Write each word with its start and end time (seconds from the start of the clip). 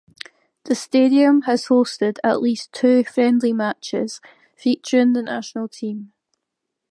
The 0.63 0.73
stadium 0.73 1.43
has 1.43 1.65
hosted 1.67 2.17
at 2.23 2.41
least 2.41 2.73
two 2.73 3.03
friendly 3.03 3.53
matches 3.53 4.19
featuring 4.55 5.13
the 5.13 5.21
national 5.21 5.67
team. 5.67 6.11